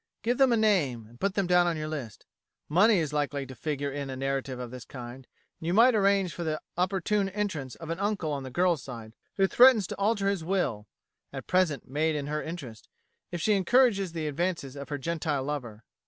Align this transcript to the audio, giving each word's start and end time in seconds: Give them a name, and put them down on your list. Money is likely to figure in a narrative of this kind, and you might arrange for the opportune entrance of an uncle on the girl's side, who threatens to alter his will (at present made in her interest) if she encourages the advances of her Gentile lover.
Give 0.23 0.39
them 0.39 0.51
a 0.51 0.57
name, 0.57 1.05
and 1.05 1.19
put 1.19 1.35
them 1.35 1.45
down 1.45 1.67
on 1.67 1.77
your 1.77 1.87
list. 1.87 2.25
Money 2.67 2.97
is 2.97 3.13
likely 3.13 3.45
to 3.45 3.53
figure 3.53 3.91
in 3.91 4.09
a 4.09 4.15
narrative 4.15 4.57
of 4.57 4.71
this 4.71 4.83
kind, 4.83 5.27
and 5.59 5.67
you 5.67 5.75
might 5.75 5.93
arrange 5.93 6.33
for 6.33 6.43
the 6.43 6.59
opportune 6.75 7.29
entrance 7.29 7.75
of 7.75 7.91
an 7.91 7.99
uncle 7.99 8.31
on 8.31 8.41
the 8.41 8.49
girl's 8.49 8.81
side, 8.81 9.13
who 9.37 9.45
threatens 9.45 9.85
to 9.85 9.97
alter 9.97 10.27
his 10.27 10.43
will 10.43 10.87
(at 11.31 11.45
present 11.45 11.87
made 11.87 12.15
in 12.15 12.25
her 12.25 12.41
interest) 12.41 12.89
if 13.31 13.41
she 13.41 13.53
encourages 13.53 14.11
the 14.11 14.25
advances 14.27 14.75
of 14.75 14.89
her 14.89 14.97
Gentile 14.97 15.43
lover. 15.43 15.83